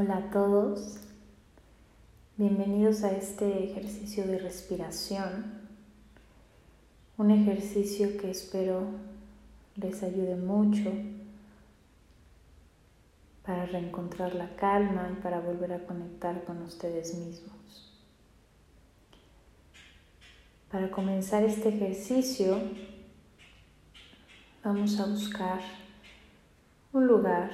Hola 0.00 0.18
a 0.18 0.30
todos, 0.30 0.96
bienvenidos 2.36 3.02
a 3.02 3.10
este 3.10 3.64
ejercicio 3.64 4.28
de 4.28 4.38
respiración, 4.38 5.58
un 7.16 7.32
ejercicio 7.32 8.16
que 8.16 8.30
espero 8.30 8.86
les 9.74 10.00
ayude 10.04 10.36
mucho 10.36 10.92
para 13.44 13.66
reencontrar 13.66 14.36
la 14.36 14.54
calma 14.54 15.10
y 15.10 15.20
para 15.20 15.40
volver 15.40 15.72
a 15.72 15.84
conectar 15.84 16.44
con 16.44 16.62
ustedes 16.62 17.16
mismos. 17.16 17.92
Para 20.70 20.92
comenzar 20.92 21.42
este 21.42 21.70
ejercicio 21.70 22.56
vamos 24.62 25.00
a 25.00 25.06
buscar 25.06 25.58
un 26.92 27.08
lugar 27.08 27.50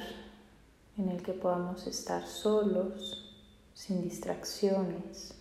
en 0.96 1.08
el 1.08 1.22
que 1.22 1.32
podamos 1.32 1.86
estar 1.86 2.26
solos, 2.26 3.34
sin 3.74 4.02
distracciones, 4.02 5.34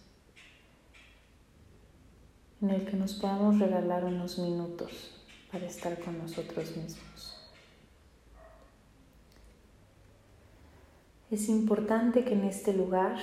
en 2.62 2.70
el 2.70 2.86
que 2.86 2.98
nos 2.98 3.14
podamos 3.14 3.60
regalar 3.60 4.06
unos 4.06 4.40
minutos 4.40 5.12
para 5.52 5.66
estar 5.66 6.00
con 6.00 6.18
nosotros 6.18 6.76
mismos. 6.76 7.38
Es 11.30 11.50
importante 11.50 12.24
que 12.24 12.34
en 12.34 12.44
este 12.44 12.74
lugar 12.74 13.18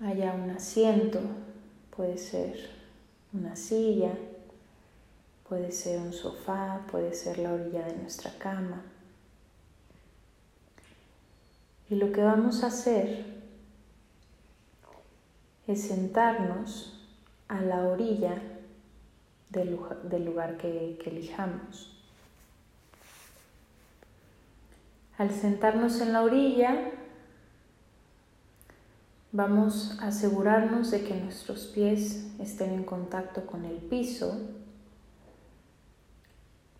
haya 0.00 0.32
un 0.32 0.50
asiento, 0.50 1.20
puede 1.96 2.16
ser 2.16 2.70
una 3.32 3.56
silla, 3.56 4.12
puede 5.48 5.72
ser 5.72 5.98
un 6.00 6.12
sofá, 6.12 6.86
puede 6.90 7.12
ser 7.12 7.38
la 7.38 7.52
orilla 7.52 7.86
de 7.86 7.96
nuestra 7.96 8.32
cama. 8.38 8.84
Y 11.90 11.94
lo 11.94 12.12
que 12.12 12.22
vamos 12.22 12.62
a 12.62 12.66
hacer 12.66 13.24
es 15.66 15.88
sentarnos 15.88 17.06
a 17.48 17.62
la 17.62 17.84
orilla 17.84 18.42
del 19.50 19.74
lugar, 20.24 20.58
que, 20.58 20.98
que 21.02 21.10
elijamos. 21.10 21.94
Al 25.16 25.30
sentarnos 25.30 26.00
en 26.00 26.12
la 26.12 26.22
orilla, 26.22 26.90
vamos 29.32 29.98
a 30.00 30.08
asegurarnos 30.08 30.90
de 30.90 31.04
que 31.04 31.14
nuestros 31.14 31.66
pies 31.66 32.26
estén 32.38 32.72
en 32.72 32.84
contacto 32.84 33.46
con 33.46 33.64
el 33.64 33.76
piso 33.76 34.38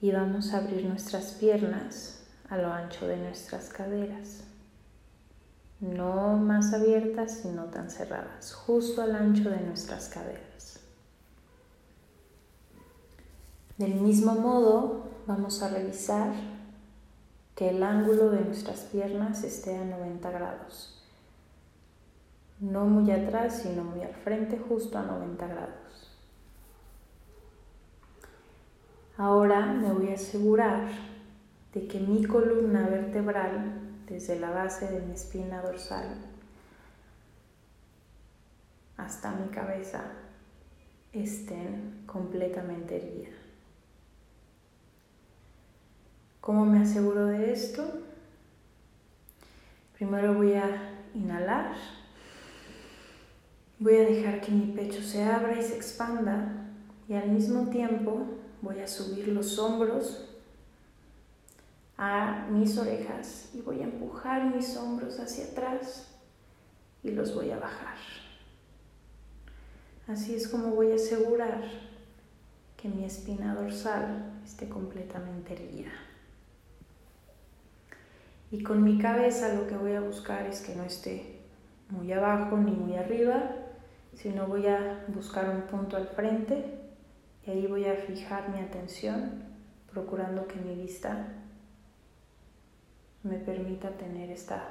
y 0.00 0.12
vamos 0.12 0.52
a 0.52 0.58
abrir 0.58 0.84
nuestras 0.84 1.32
piernas 1.32 2.22
a 2.48 2.56
lo 2.58 2.72
ancho 2.72 3.06
de 3.06 3.16
nuestras 3.16 3.70
caderas 3.70 4.47
no 5.80 6.36
más 6.36 6.72
abiertas 6.74 7.40
sino 7.42 7.64
tan 7.66 7.90
cerradas, 7.90 8.52
justo 8.52 9.02
al 9.02 9.14
ancho 9.14 9.50
de 9.50 9.60
nuestras 9.60 10.08
caderas. 10.08 10.80
Del 13.76 13.94
mismo 13.94 14.34
modo, 14.34 15.04
vamos 15.26 15.62
a 15.62 15.68
revisar 15.68 16.32
que 17.54 17.70
el 17.70 17.82
ángulo 17.82 18.30
de 18.30 18.40
nuestras 18.44 18.80
piernas 18.80 19.44
esté 19.44 19.76
a 19.76 19.84
90 19.84 20.30
grados. 20.30 20.94
No 22.58 22.86
muy 22.86 23.10
atrás, 23.12 23.60
sino 23.62 23.84
muy 23.84 24.02
al 24.02 24.14
frente, 24.14 24.58
justo 24.58 24.98
a 24.98 25.02
90 25.02 25.46
grados. 25.46 26.16
Ahora 29.16 29.66
me 29.66 29.92
voy 29.92 30.10
a 30.10 30.14
asegurar 30.14 30.88
de 31.72 31.86
que 31.86 32.00
mi 32.00 32.24
columna 32.24 32.88
vertebral 32.88 33.87
desde 34.08 34.38
la 34.38 34.50
base 34.50 34.86
de 34.86 35.00
mi 35.00 35.12
espina 35.12 35.60
dorsal 35.60 36.08
hasta 38.96 39.32
mi 39.32 39.48
cabeza 39.48 40.02
estén 41.12 42.02
completamente 42.06 42.96
erguidas. 42.96 43.34
¿Cómo 46.40 46.64
me 46.64 46.80
aseguro 46.80 47.26
de 47.26 47.52
esto? 47.52 47.84
Primero 49.94 50.34
voy 50.34 50.54
a 50.54 50.94
inhalar. 51.14 51.74
Voy 53.78 53.96
a 53.96 54.04
dejar 54.04 54.40
que 54.40 54.50
mi 54.50 54.72
pecho 54.72 55.02
se 55.02 55.22
abra 55.22 55.58
y 55.58 55.62
se 55.62 55.76
expanda 55.76 56.66
y 57.08 57.14
al 57.14 57.28
mismo 57.28 57.68
tiempo 57.68 58.26
voy 58.62 58.80
a 58.80 58.88
subir 58.88 59.28
los 59.28 59.58
hombros 59.58 60.27
a 61.98 62.46
mis 62.48 62.78
orejas 62.78 63.50
y 63.52 63.60
voy 63.60 63.80
a 63.80 63.84
empujar 63.84 64.54
mis 64.54 64.76
hombros 64.76 65.18
hacia 65.18 65.46
atrás 65.46 66.06
y 67.02 67.10
los 67.10 67.34
voy 67.34 67.50
a 67.50 67.58
bajar. 67.58 67.96
Así 70.06 70.34
es 70.34 70.48
como 70.48 70.70
voy 70.70 70.92
a 70.92 70.94
asegurar 70.94 71.64
que 72.76 72.88
mi 72.88 73.04
espina 73.04 73.54
dorsal 73.54 74.40
esté 74.44 74.68
completamente 74.68 75.52
erguida. 75.52 75.90
Y 78.50 78.62
con 78.62 78.82
mi 78.82 78.98
cabeza 78.98 79.52
lo 79.52 79.66
que 79.66 79.76
voy 79.76 79.92
a 79.92 80.00
buscar 80.00 80.46
es 80.46 80.62
que 80.62 80.74
no 80.74 80.84
esté 80.84 81.40
muy 81.90 82.12
abajo 82.12 82.56
ni 82.56 82.70
muy 82.70 82.96
arriba, 82.96 83.50
sino 84.14 84.46
voy 84.46 84.66
a 84.68 85.04
buscar 85.08 85.50
un 85.50 85.62
punto 85.62 85.96
al 85.96 86.06
frente 86.06 86.80
y 87.44 87.50
ahí 87.50 87.66
voy 87.66 87.86
a 87.86 87.94
fijar 87.94 88.48
mi 88.50 88.60
atención, 88.60 89.42
procurando 89.90 90.46
que 90.46 90.56
mi 90.60 90.74
vista 90.74 91.26
me 93.22 93.36
permita 93.36 93.90
tener 93.90 94.30
esta, 94.30 94.68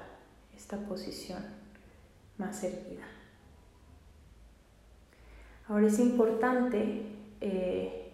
esta 0.55 0.77
posición 0.77 1.43
más 2.37 2.63
erguida. 2.63 3.05
Ahora 5.67 5.87
es 5.87 5.99
importante 5.99 7.03
eh, 7.41 8.13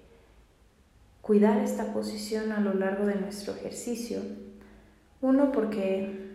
cuidar 1.22 1.60
esta 1.60 1.94
posición 1.94 2.52
a 2.52 2.60
lo 2.60 2.74
largo 2.74 3.06
de 3.06 3.16
nuestro 3.16 3.54
ejercicio. 3.54 4.20
Uno, 5.22 5.52
porque 5.52 6.32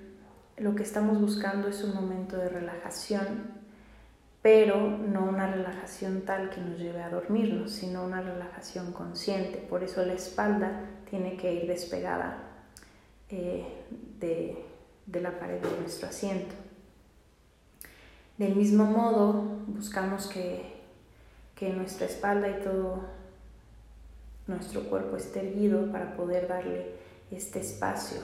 lo 0.57 0.75
que 0.75 0.85
estamos 0.85 1.21
buscando 1.21 1.69
es 1.69 1.83
un 1.83 1.95
momento 1.95 2.37
de 2.37 2.49
relajación, 2.49 3.59
pero 4.43 4.79
no 4.79 5.25
una 5.25 5.53
relajación 5.53 6.23
tal 6.23 6.51
que 6.51 6.61
nos 6.61 6.79
lleve 6.79 7.03
a 7.03 7.11
dormirnos, 7.11 7.73
sino 7.73 8.05
una 8.05 8.23
relajación 8.23 8.93
consciente. 8.93 9.59
Por 9.59 9.83
eso 9.83 10.05
la 10.07 10.15
espalda 10.15 10.85
tiene 11.11 11.37
que 11.37 11.53
ir 11.53 11.67
despegada 11.67 12.48
eh, 13.31 13.67
de, 14.19 14.65
la 15.21 15.39
pared 15.39 15.61
de 15.61 15.81
nuestro 15.81 16.09
asiento. 16.09 16.55
Del 18.39 18.55
mismo 18.55 18.85
modo, 18.85 19.33
buscamos 19.67 20.27
que, 20.29 20.81
que 21.55 21.71
nuestra 21.71 22.07
espalda 22.07 22.49
y 22.49 22.63
todo 22.63 23.05
nuestro 24.47 24.85
cuerpo 24.85 25.17
esté 25.17 25.49
erguido 25.49 25.93
para 25.93 26.17
poder 26.17 26.49
darle 26.49 26.95
este 27.31 27.61
espacio 27.61 28.21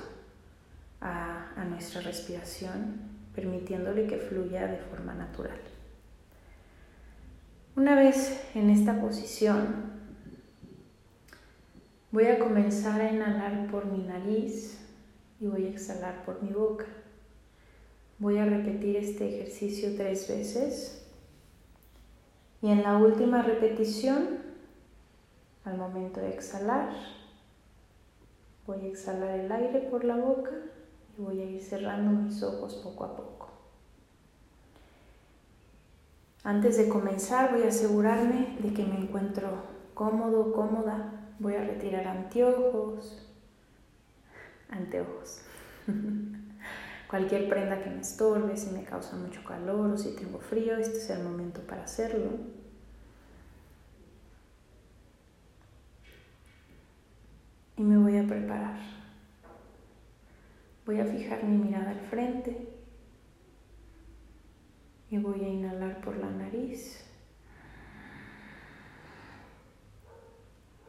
a, 1.00 1.53
a 1.54 1.65
nuestra 1.65 2.00
respiración, 2.00 3.00
permitiéndole 3.34 4.06
que 4.06 4.16
fluya 4.16 4.66
de 4.66 4.78
forma 4.78 5.15
natural. 5.15 5.59
Una 7.76 7.94
vez 7.94 8.41
en 8.54 8.71
esta 8.71 9.00
posición, 9.00 9.92
voy 12.12 12.26
a 12.26 12.38
comenzar 12.38 13.00
a 13.00 13.10
inhalar 13.10 13.66
por 13.66 13.84
mi 13.86 13.98
nariz 14.04 14.84
y 15.44 15.47
voy 15.47 15.66
a 15.66 15.69
exhalar 15.69 16.25
por 16.25 16.43
mi 16.43 16.53
boca. 16.53 16.87
Voy 18.19 18.38
a 18.38 18.47
repetir 18.47 18.97
este 18.97 19.28
ejercicio 19.28 19.94
tres 19.94 20.27
veces 20.27 21.06
y 22.62 22.71
en 22.71 22.82
la 22.82 22.97
última 22.97 23.43
repetición, 23.43 24.38
al 25.66 25.77
momento 25.77 26.21
de 26.21 26.31
exhalar, 26.31 26.94
voy 28.66 28.87
a 28.87 28.88
exhalar 28.88 29.38
el 29.38 29.53
aire 29.53 29.81
por 29.81 30.04
la 30.04 30.16
boca 30.16 30.53
y 31.19 31.21
voy 31.21 31.41
a 31.43 31.44
ir 31.44 31.62
cerrando 31.62 32.22
mis 32.22 32.42
ojos 32.42 32.77
poco 32.77 33.04
a 33.04 33.15
poco. 33.15 33.51
Antes 36.42 36.78
de 36.78 36.89
comenzar 36.89 37.53
voy 37.53 37.65
a 37.65 37.69
asegurarme 37.69 38.57
de 38.60 38.72
que 38.72 38.84
me 38.86 38.98
encuentro 38.98 39.48
cómodo, 39.92 40.54
cómoda. 40.54 41.34
Voy 41.39 41.54
a 41.57 41.65
retirar 41.65 42.07
anteojos, 42.07 43.34
anteojos. 44.69 45.43
Cualquier 47.09 47.49
prenda 47.49 47.83
que 47.83 47.91
me 47.91 48.01
estorbe, 48.01 48.57
si 48.57 48.71
me 48.71 48.84
causa 48.84 49.15
mucho 49.16 49.45
calor 49.45 49.91
o 49.93 49.97
si 49.97 50.16
tengo 50.16 50.41
frío, 50.41 50.77
este 50.77 50.99
es 50.99 51.11
el 51.11 51.22
momento 51.22 51.61
para 51.63 51.84
hacerlo. 51.84 52.31
Y 57.77 57.83
me 57.83 57.99
voy 57.99 58.16
a 58.16 58.27
preparar. 58.27 58.78
Voy 60.87 61.01
a 61.01 61.05
fijar 61.05 61.45
mi 61.45 61.57
mirada 61.57 61.91
al 61.91 62.01
frente 62.01 62.69
y 65.10 65.19
voy 65.19 65.45
a 65.45 65.49
inhalar 65.49 66.01
por 66.01 66.17
la 66.17 66.31
nariz 66.31 67.05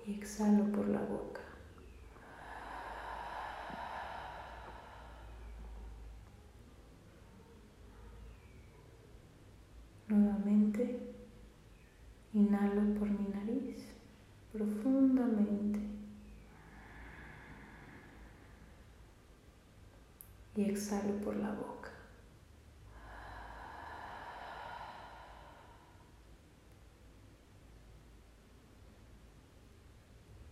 y 0.06 0.16
exhalo 0.16 0.66
por 0.72 0.88
la 0.88 1.02
boca. 1.02 1.45
Inhalo 12.36 13.00
por 13.00 13.10
mi 13.10 13.30
nariz 13.30 13.86
profundamente. 14.52 15.80
Y 20.58 20.64
exhalo 20.66 21.14
por 21.22 21.38
la 21.38 21.54
boca. 21.54 21.92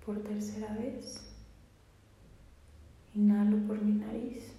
Por 0.06 0.24
tercera 0.24 0.74
vez, 0.76 1.36
inhalo 3.14 3.58
por 3.68 3.82
mi 3.82 3.92
nariz. 3.92 4.53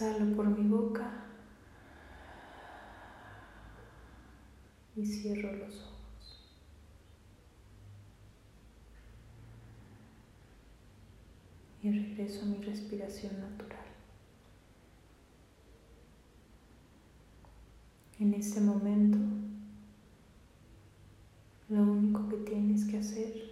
Exhalo 0.00 0.36
por 0.36 0.46
mi 0.46 0.68
boca 0.68 1.10
y 4.94 5.04
cierro 5.04 5.50
los 5.56 5.74
ojos. 5.74 6.54
Y 11.82 11.90
regreso 11.90 12.42
a 12.42 12.44
mi 12.44 12.58
respiración 12.58 13.40
natural. 13.40 13.86
En 18.20 18.34
este 18.34 18.60
momento, 18.60 19.18
lo 21.70 21.82
único 21.82 22.28
que 22.28 22.36
tienes 22.36 22.84
que 22.84 22.98
hacer 22.98 23.50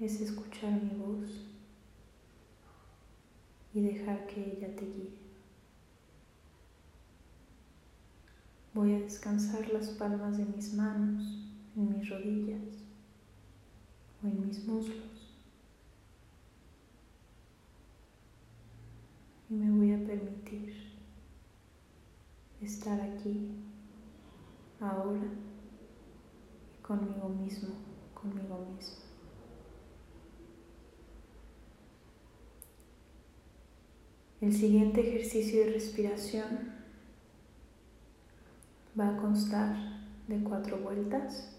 es 0.00 0.18
escuchar 0.22 0.72
mi 0.82 0.94
voz 0.98 1.45
y 3.76 3.82
dejar 3.82 4.26
que 4.26 4.40
ella 4.40 4.74
te 4.74 4.86
guíe. 4.86 5.10
Voy 8.72 8.94
a 8.94 9.00
descansar 9.00 9.68
las 9.68 9.88
palmas 9.88 10.38
de 10.38 10.46
mis 10.46 10.72
manos 10.72 11.46
en 11.76 11.90
mis 11.90 12.08
rodillas 12.08 12.62
o 14.22 14.28
en 14.28 14.46
mis 14.46 14.66
muslos. 14.66 15.36
Y 19.50 19.54
me 19.54 19.70
voy 19.70 19.92
a 19.92 20.06
permitir 20.06 20.72
estar 22.62 22.98
aquí, 22.98 23.50
ahora, 24.80 25.20
y 26.72 26.82
conmigo 26.82 27.28
mismo, 27.28 27.74
conmigo 28.14 28.72
mismo. 28.74 29.05
El 34.38 34.52
siguiente 34.52 35.00
ejercicio 35.00 35.64
de 35.64 35.72
respiración 35.72 36.70
va 38.98 39.08
a 39.08 39.16
constar 39.16 39.74
de 40.28 40.42
cuatro 40.42 40.76
vueltas 40.76 41.56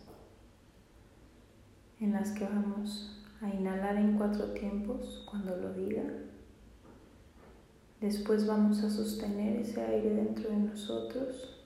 en 1.99 2.13
las 2.13 2.33
que 2.33 2.43
vamos 2.43 3.25
a 3.41 3.49
inhalar 3.49 3.95
en 3.95 4.15
cuatro 4.15 4.51
tiempos 4.51 5.25
cuando 5.27 5.57
lo 5.57 5.73
diga. 5.73 6.03
Después 7.99 8.45
vamos 8.45 8.83
a 8.83 8.91
sostener 8.91 9.59
ese 9.59 9.81
aire 9.81 10.11
dentro 10.11 10.47
de 10.47 10.57
nosotros 10.57 11.63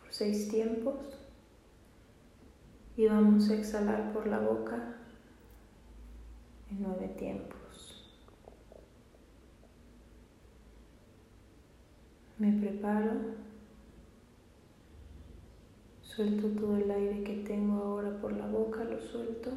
por 0.00 0.10
seis 0.10 0.48
tiempos 0.48 0.96
y 2.96 3.04
vamos 3.04 3.50
a 3.50 3.54
exhalar 3.54 4.14
por 4.14 4.26
la 4.26 4.38
boca 4.38 4.96
en 6.70 6.82
nueve 6.82 7.08
tiempos. 7.18 7.61
Me 12.42 12.50
preparo, 12.50 13.12
suelto 16.00 16.48
todo 16.60 16.76
el 16.76 16.90
aire 16.90 17.22
que 17.22 17.44
tengo 17.46 17.80
ahora 17.80 18.20
por 18.20 18.32
la 18.32 18.48
boca, 18.48 18.82
lo 18.82 19.00
suelto, 19.00 19.52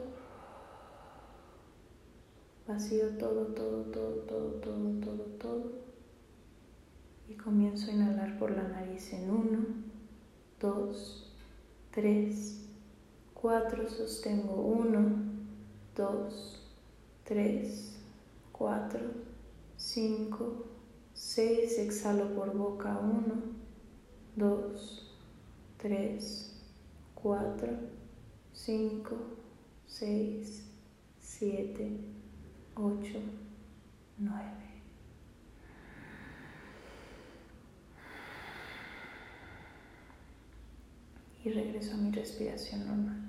vacío 2.68 3.18
todo, 3.18 3.48
todo, 3.56 3.86
todo, 3.86 4.12
todo, 4.28 4.52
todo, 4.62 5.00
todo, 5.00 5.24
todo 5.40 5.72
y 7.28 7.34
comienzo 7.34 7.90
a 7.90 7.96
inhalar 7.96 8.38
por 8.38 8.52
la 8.52 8.68
nariz 8.68 9.14
en 9.14 9.32
uno, 9.32 9.66
dos, 10.62 11.36
tres, 11.90 12.70
cuatro, 13.34 13.90
sostengo 13.90 14.62
uno, 14.62 15.24
dos, 15.96 16.62
tres, 17.24 17.98
cuatro, 18.52 19.02
cinco, 19.76 20.75
6, 21.16 21.80
exhalo 21.80 22.36
por 22.36 22.54
boca 22.54 23.00
1, 23.00 23.34
2, 24.36 25.18
3, 25.78 26.64
4, 27.16 27.70
5, 28.54 29.18
6, 29.88 30.64
7, 31.20 32.00
8, 32.76 33.20
9. 34.18 34.44
Y 41.46 41.50
regreso 41.50 41.94
a 41.94 41.98
mi 41.98 42.12
respiración 42.12 42.88
normal. 42.88 43.25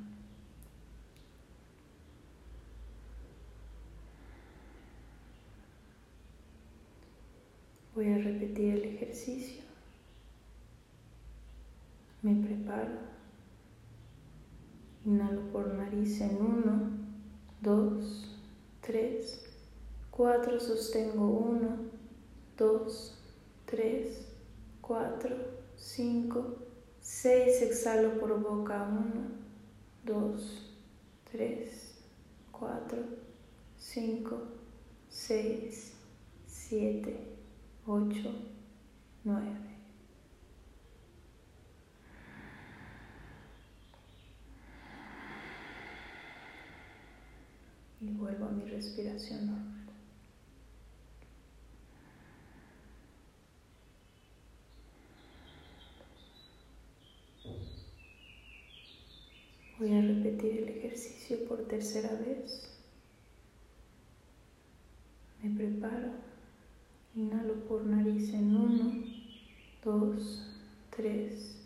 Voy 7.96 8.12
a 8.12 8.18
repetir 8.18 8.74
el 8.74 8.84
ejercicio. 8.84 9.62
Me 12.20 12.34
preparo. 12.46 12.92
Inhalo 15.06 15.40
por 15.50 15.72
nariz 15.72 16.20
en 16.20 16.36
1, 16.36 16.90
2, 17.62 18.38
3, 18.82 19.44
4, 20.10 20.60
sostengo 20.60 21.26
1, 21.26 21.76
2, 22.58 23.18
3, 23.64 24.28
4, 24.82 25.36
5, 25.76 26.56
6, 27.00 27.62
exhalo 27.62 28.20
por 28.20 28.38
boca 28.42 28.90
1, 28.90 29.24
2, 30.04 30.76
3, 31.32 32.04
4, 32.52 32.98
5, 33.78 34.42
6, 35.08 35.92
7, 36.46 37.35
8, 37.88 38.32
9. 39.22 39.46
Y 48.00 48.08
vuelvo 48.10 48.46
a 48.46 48.50
mi 48.50 48.64
respiración 48.64 49.46
normal. 49.46 49.86
Voy 59.78 59.92
a 59.94 60.00
repetir 60.00 60.62
el 60.62 60.68
ejercicio 60.70 61.46
por 61.46 61.68
tercera 61.68 62.10
vez. 62.14 62.68
Me 65.40 65.50
preparo. 65.50 66.35
Inhalo 67.16 67.54
por 67.66 67.82
nariz 67.86 68.34
en 68.34 68.54
1, 68.54 69.04
2, 69.82 70.42
3, 70.90 71.56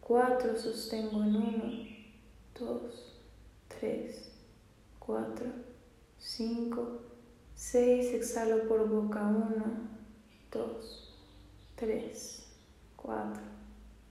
4, 0.00 0.56
sostengo 0.56 1.24
en 1.24 1.34
1, 1.34 1.88
2, 2.56 3.22
3, 3.66 4.32
4, 5.00 5.46
5, 6.18 7.00
6, 7.56 8.14
exhalo 8.14 8.68
por 8.68 8.88
boca 8.88 9.26
1, 9.26 9.64
2, 10.52 11.14
3, 11.74 12.46
4, 12.94 13.42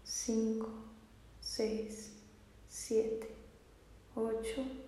5, 0.04 0.70
6, 1.40 2.12
7, 2.68 3.30
8, 4.14 4.85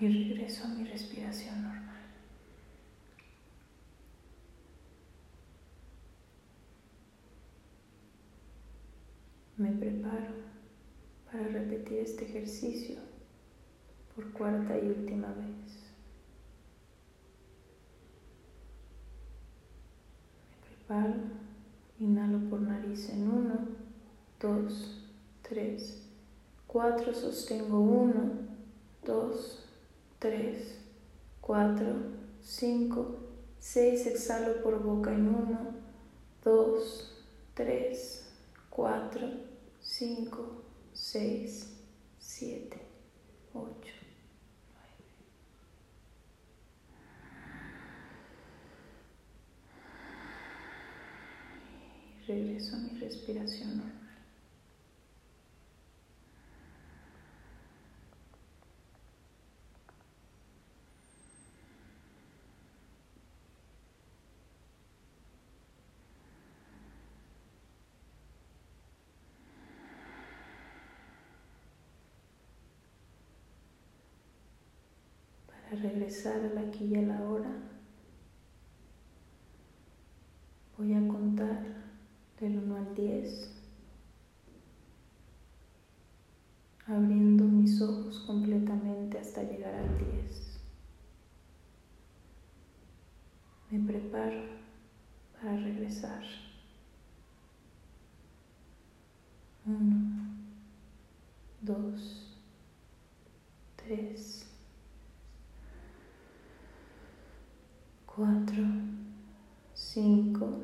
y 0.00 0.08
regreso 0.08 0.64
a 0.64 0.68
mi 0.68 0.84
respiración 0.84 1.62
normal. 1.62 1.78
Me 9.56 9.72
preparo 9.72 10.34
para 11.26 11.48
repetir 11.48 11.98
este 11.98 12.26
ejercicio 12.26 12.96
por 14.14 14.32
cuarta 14.32 14.78
y 14.78 14.86
última 14.86 15.28
vez. 15.32 15.90
Me 20.52 20.66
preparo, 20.68 21.14
inhalo 21.98 22.48
por 22.48 22.60
nariz 22.60 23.10
en 23.10 23.28
1, 23.28 23.54
2, 24.40 25.10
3, 25.42 26.08
4, 26.68 27.14
sostengo 27.14 27.80
1, 27.80 28.30
2, 29.04 29.67
3, 30.18 30.78
4, 31.40 31.84
5, 32.42 33.16
6, 33.60 34.06
exhalo 34.06 34.62
por 34.62 34.82
boca 34.82 35.12
en 35.12 35.28
1, 35.28 35.58
2, 36.44 37.24
3, 37.54 38.32
4, 38.70 39.30
5, 39.80 40.62
6, 40.92 41.76
7, 42.18 42.80
8. 43.54 43.98
regreso 52.28 52.76
a 52.76 52.78
mi 52.80 52.90
respiración. 53.00 54.07
Para 75.68 75.82
regresar 75.82 76.40
a 76.40 76.54
la 76.54 76.62
aquí 76.62 76.86
y 76.86 76.94
a 76.94 77.02
la 77.02 77.20
hora, 77.28 77.50
voy 80.78 80.94
a 80.94 81.06
contar 81.06 81.62
del 82.40 82.56
1 82.56 82.74
al 82.74 82.94
10, 82.94 83.50
abriendo 86.86 87.44
mis 87.44 87.82
ojos 87.82 88.20
completamente 88.20 89.18
hasta 89.18 89.42
llegar 89.42 89.74
al 89.74 89.98
10. 89.98 90.60
Me 93.70 93.92
preparo 93.92 94.44
para 95.34 95.54
regresar. 95.54 96.22
1, 99.66 99.76
2, 101.60 102.38
3, 103.76 104.47
4, 108.18 108.56
5, 109.74 110.60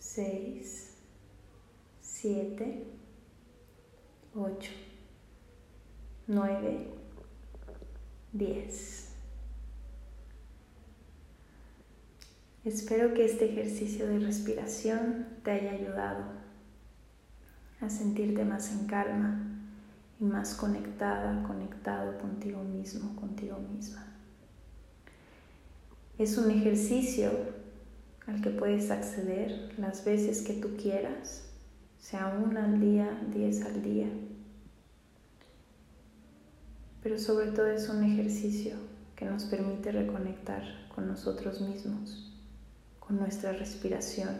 6, 0.00 0.96
7, 2.00 2.86
8, 4.34 4.70
9, 6.26 6.88
10. 8.32 9.08
Espero 12.64 13.14
que 13.14 13.24
este 13.26 13.52
ejercicio 13.52 14.08
de 14.08 14.18
respiración 14.18 15.28
te 15.44 15.52
haya 15.52 15.70
ayudado 15.70 16.24
a 17.80 17.88
sentirte 17.88 18.44
más 18.44 18.72
en 18.72 18.88
calma 18.88 19.40
y 20.18 20.24
más 20.24 20.56
conectada, 20.56 21.44
conectado 21.44 22.18
contigo 22.18 22.64
mismo, 22.64 23.14
contigo 23.14 23.56
misma. 23.72 24.13
Es 26.16 26.38
un 26.38 26.48
ejercicio 26.48 27.32
al 28.28 28.40
que 28.40 28.50
puedes 28.50 28.92
acceder 28.92 29.74
las 29.78 30.04
veces 30.04 30.42
que 30.42 30.52
tú 30.52 30.76
quieras, 30.76 31.42
sea 31.98 32.28
una 32.28 32.66
al 32.66 32.80
día, 32.80 33.20
diez 33.34 33.62
al 33.62 33.82
día. 33.82 34.06
Pero 37.02 37.18
sobre 37.18 37.48
todo 37.48 37.66
es 37.66 37.88
un 37.88 38.04
ejercicio 38.04 38.76
que 39.16 39.24
nos 39.24 39.42
permite 39.46 39.90
reconectar 39.90 40.62
con 40.94 41.08
nosotros 41.08 41.60
mismos, 41.60 42.32
con 43.00 43.18
nuestra 43.18 43.50
respiración 43.52 44.36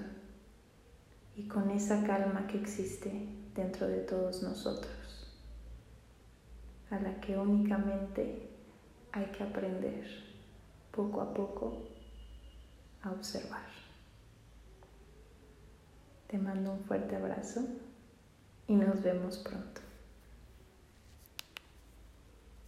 y 1.35 1.49
con 1.49 1.71
esa 1.71 2.05
calma 2.05 2.47
que 2.47 2.61
existe 2.61 3.27
dentro 3.57 3.89
de 3.89 3.99
todos 3.99 4.45
nosotros, 4.45 5.35
a 6.91 7.01
la 7.01 7.21
que 7.21 7.37
únicamente 7.37 8.49
hay 9.11 9.27
que 9.27 9.43
aprender 9.43 10.34
poco 10.95 11.21
a 11.21 11.35
poco 11.35 11.73
a 13.03 13.11
observar. 13.11 13.67
Te 16.29 16.39
mando 16.39 16.73
un 16.73 16.81
fuerte 16.81 17.17
abrazo 17.17 17.65
y 18.67 18.75
nos 18.75 19.03
vemos 19.03 19.39
pronto. 19.39 19.84